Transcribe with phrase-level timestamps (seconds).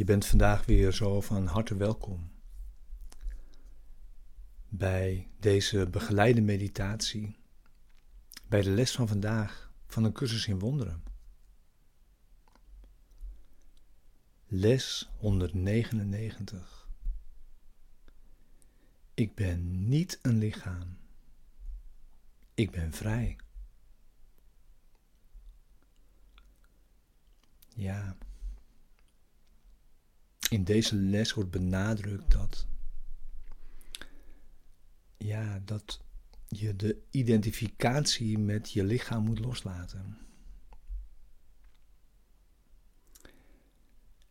[0.00, 2.32] Je bent vandaag weer zo van harte welkom
[4.68, 7.36] bij deze begeleide meditatie,
[8.48, 11.02] bij de les van vandaag van een cursus in wonderen.
[14.46, 16.88] Les 199.
[19.14, 20.98] Ik ben niet een lichaam.
[22.54, 23.36] Ik ben vrij.
[27.68, 28.16] Ja.
[30.50, 32.66] In deze les wordt benadrukt dat,
[35.16, 36.00] ja, dat
[36.48, 40.18] je de identificatie met je lichaam moet loslaten.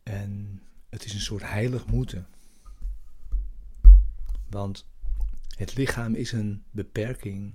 [0.02, 2.26] En het is een soort heilig moeten.
[4.48, 4.86] Want
[5.56, 7.54] het lichaam is een beperking.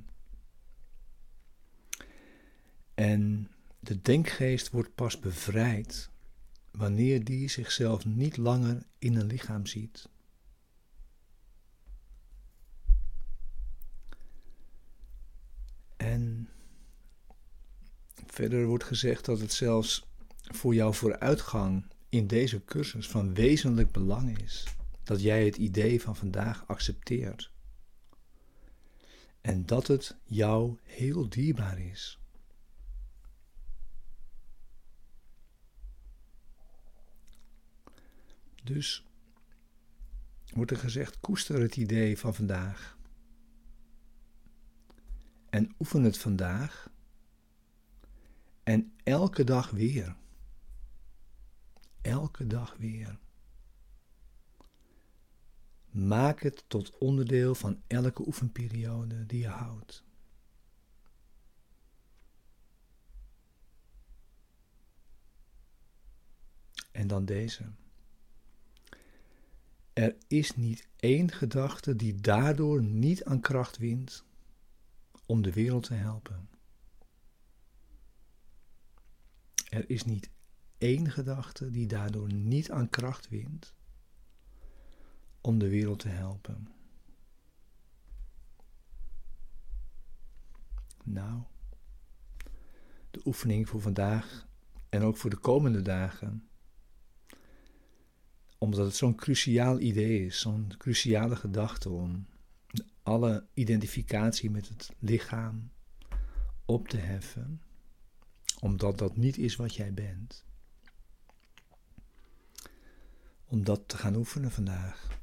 [2.93, 6.09] En de denkgeest wordt pas bevrijd
[6.77, 10.09] wanneer die zichzelf niet langer in een lichaam ziet.
[15.97, 16.49] En
[18.27, 20.07] verder wordt gezegd dat het zelfs
[20.41, 24.63] voor jouw vooruitgang in deze cursus van wezenlijk belang is
[25.03, 27.51] dat jij het idee van vandaag accepteert.
[29.41, 32.19] En dat het jou heel dierbaar is.
[38.65, 39.05] Dus
[40.53, 42.97] wordt er gezegd: koester het idee van vandaag.
[45.49, 46.89] En oefen het vandaag.
[48.63, 50.15] En elke dag weer.
[52.01, 53.19] Elke dag weer.
[55.89, 60.03] Maak het tot onderdeel van elke oefenperiode die je houdt.
[66.91, 67.71] En dan deze.
[69.95, 74.25] Er is niet één gedachte die daardoor niet aan kracht wint
[75.25, 76.49] om de wereld te helpen.
[79.69, 80.29] Er is niet
[80.77, 83.73] één gedachte die daardoor niet aan kracht wint
[85.41, 86.67] om de wereld te helpen.
[91.03, 91.41] Nou,
[93.11, 94.47] de oefening voor vandaag
[94.89, 96.49] en ook voor de komende dagen
[98.65, 102.27] omdat het zo'n cruciaal idee is, zo'n cruciale gedachte om
[103.03, 105.71] alle identificatie met het lichaam
[106.65, 107.61] op te heffen,
[108.59, 110.45] omdat dat niet is wat jij bent.
[113.45, 115.19] Om dat te gaan oefenen vandaag.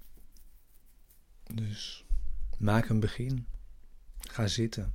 [1.54, 2.04] Dus
[2.58, 3.46] maak een begin.
[4.18, 4.92] Ga zitten.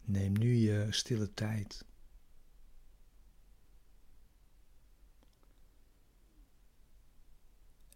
[0.00, 1.84] Neem nu je stille tijd.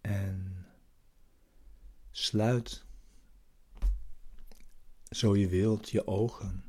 [0.07, 0.67] En
[2.11, 2.85] sluit,
[5.11, 6.65] zo je wilt, je ogen.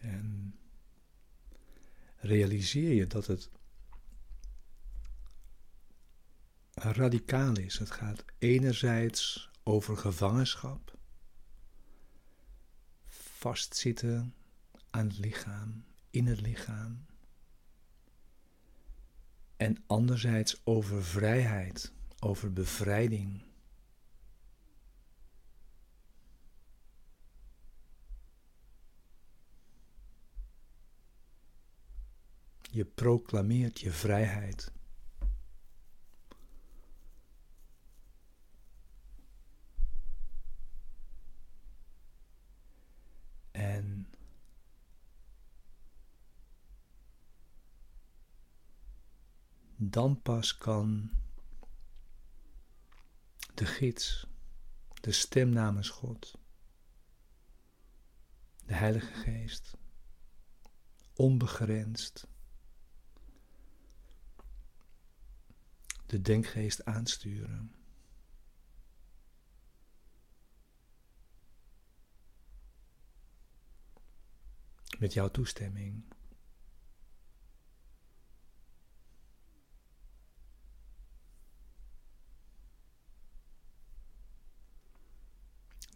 [0.00, 0.58] En
[2.16, 3.50] realiseer je dat het
[6.74, 7.78] radicaal is.
[7.78, 10.98] Het gaat enerzijds over gevangenschap,
[13.06, 14.34] vastzitten
[14.90, 17.06] aan het lichaam, in het lichaam.
[19.56, 23.44] En anderzijds over vrijheid, over bevrijding.
[32.60, 34.72] Je proclameert je vrijheid.
[43.50, 44.06] En
[49.92, 51.10] dan pas kan
[53.54, 54.26] de gids,
[55.00, 56.38] de stem namens God,
[58.64, 59.76] de Heilige Geest,
[61.14, 62.26] onbegrensd,
[66.06, 67.74] de denkgeest aansturen.
[74.98, 76.04] met jouw toestemming.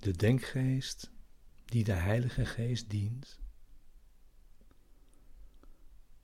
[0.07, 1.11] De denkgeest
[1.65, 3.41] die de Heilige Geest dient,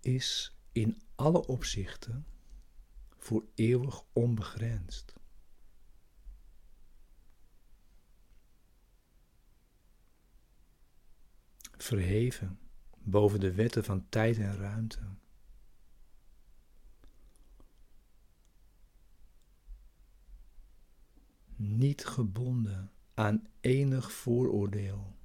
[0.00, 2.26] is in alle opzichten
[3.16, 5.14] voor eeuwig onbegrensd.
[11.76, 12.58] Verheven
[12.98, 15.16] boven de wetten van tijd en ruimte.
[21.56, 22.92] Niet gebonden
[23.22, 25.16] aan enig vooroordeel.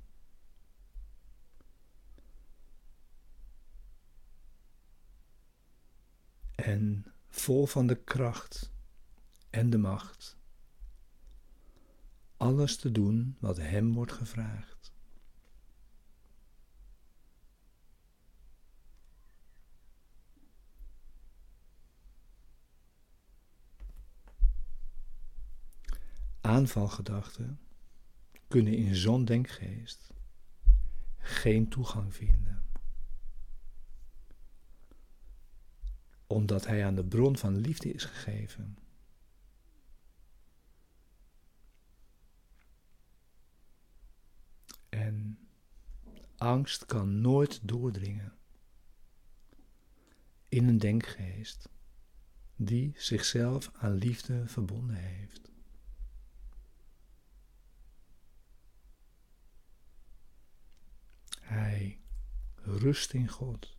[6.56, 8.72] En vol van de kracht
[9.50, 10.38] en de macht.
[12.38, 14.94] Alles te doen wat Hem wordt gevraagd.
[26.42, 27.67] Aanvalgedachten
[28.48, 30.14] kunnen in zo'n denkgeest
[31.18, 32.64] geen toegang vinden.
[36.28, 38.78] Omdat hij aan de bron van liefde is gegeven.
[44.90, 45.40] En
[46.38, 48.38] angst kan nooit doordringen
[50.50, 51.70] in een denkgeest
[52.56, 55.52] die zichzelf aan liefde verbonden heeft.
[61.48, 62.00] Hij
[62.56, 63.76] rust in God.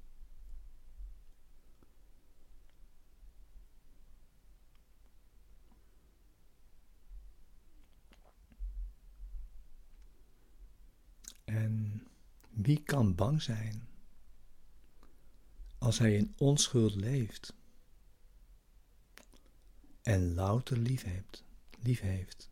[11.45, 12.07] En
[12.51, 13.89] wie kan bang zijn
[15.79, 17.55] als hij in onschuld leeft
[20.03, 21.45] en louter lief heeft,
[21.79, 22.51] lief heeft?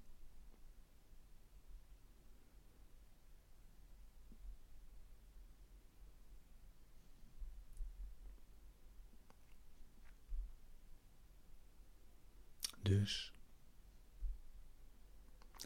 [12.86, 13.32] Dus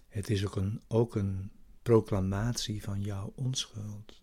[0.09, 1.53] het is ook een, ook een
[1.83, 4.23] proclamatie van jouw onschuld.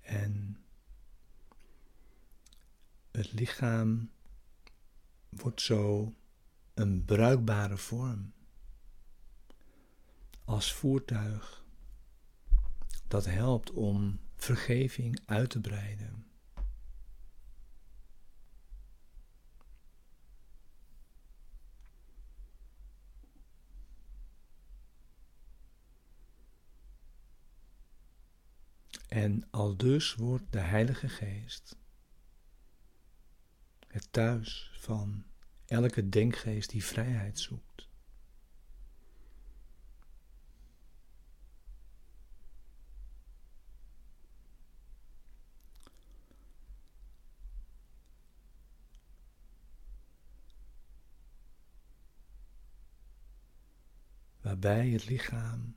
[0.00, 0.64] En
[3.10, 4.10] het lichaam
[5.28, 6.14] wordt zo
[6.74, 8.32] een bruikbare vorm
[10.48, 11.64] als voertuig
[13.08, 16.26] dat helpt om vergeving uit te breiden.
[29.08, 31.76] En al dus wordt de Heilige Geest
[33.86, 35.24] het thuis van
[35.66, 37.87] elke denkgeest die vrijheid zoekt.
[54.60, 55.76] Waarbij het lichaam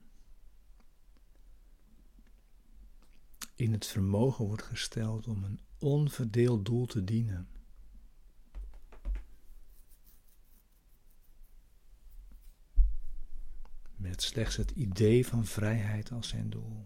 [3.56, 7.50] in het vermogen wordt gesteld om een onverdeeld doel te dienen.
[13.96, 16.86] Met slechts het idee van vrijheid als zijn doel.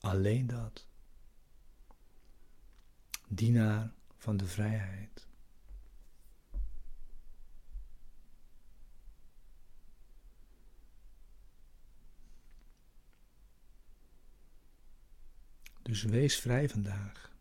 [0.00, 0.86] Alleen dat.
[3.28, 5.33] Dienaar van de vrijheid.
[15.84, 17.32] Dus wees vrij vandaag.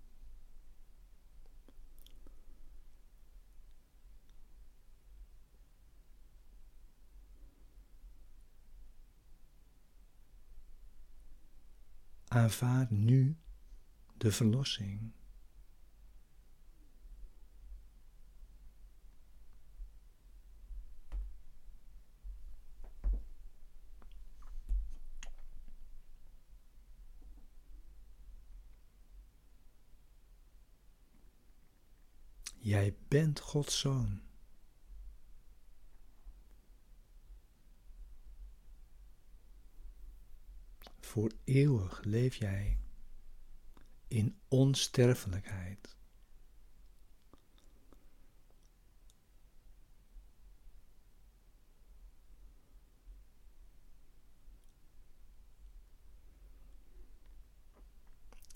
[12.28, 13.38] Aanvaard nu
[14.18, 15.14] de verlossing.
[32.64, 34.22] Jij bent Gods zoon.
[41.00, 42.78] Voor eeuwig leef jij
[44.08, 45.96] in onsterfelijkheid.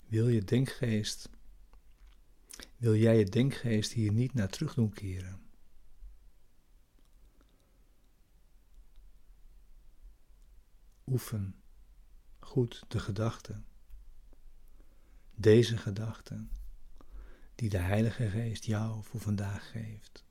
[0.06, 1.37] Wil je denkgeest
[2.76, 5.40] wil jij je denkgeest hier niet naar terug doen keren?
[11.06, 11.62] Oefen
[12.38, 13.66] goed de gedachten.
[15.34, 16.50] Deze gedachten
[17.54, 20.24] die de Heilige Geest jou voor vandaag geeft.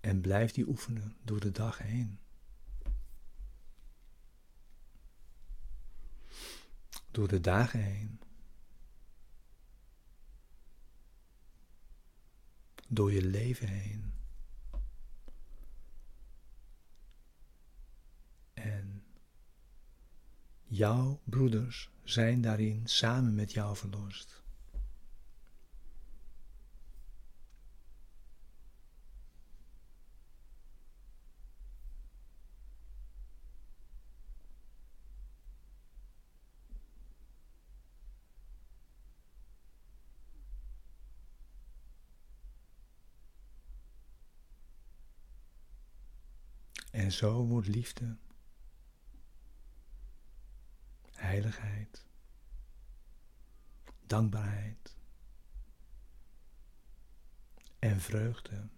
[0.00, 2.21] En blijf die oefenen door de dag heen.
[7.12, 8.20] Door de dagen heen.
[12.88, 14.12] Door je leven heen.
[18.54, 19.04] En
[20.64, 24.41] jouw broeders zijn daarin samen met jou verlost.
[47.02, 48.16] En zo wordt liefde,
[51.10, 52.06] heiligheid,
[54.06, 54.96] dankbaarheid
[57.78, 58.68] en vreugde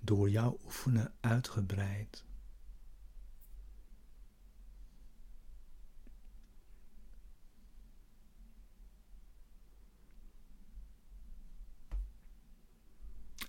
[0.00, 2.24] door jouw oefenen uitgebreid.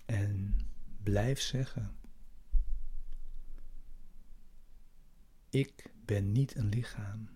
[0.06, 0.58] En
[1.08, 1.96] blijf zeggen:
[5.48, 7.28] Ik ben niet een lichaam.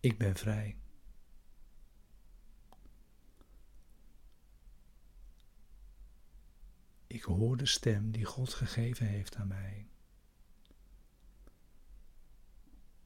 [0.00, 0.78] Ik ben vrij.
[7.06, 9.88] Ik hoor de stem die God gegeven heeft aan mij.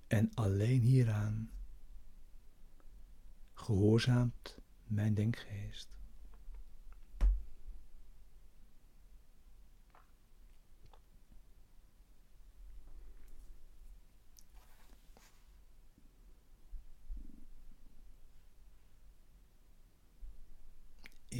[0.07, 1.51] En alleen hieraan
[3.55, 6.02] gehoorzaamt mijn denkgeest.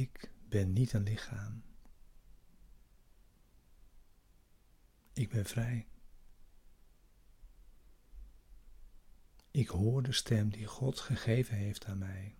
[0.03, 1.63] Ik ben niet een lichaam.
[5.13, 5.87] Ik ben vrij.
[9.51, 12.35] Ik hoor de stem die God gegeven heeft aan mij.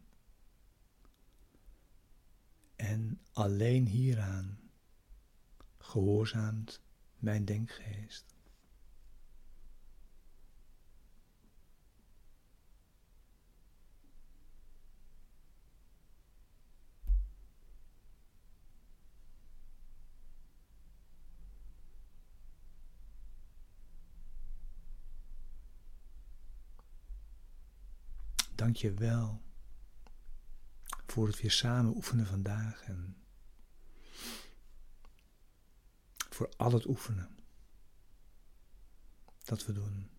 [2.76, 4.60] En alleen hieraan
[5.78, 6.82] gehoorzaamt
[7.18, 8.33] mijn denkgeest.
[28.64, 29.42] Dank je wel
[31.08, 33.18] voor het weer samen oefenen vandaag en
[36.30, 37.38] voor al het oefenen
[39.44, 40.10] dat we doen.